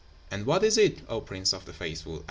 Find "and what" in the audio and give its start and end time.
0.31-0.63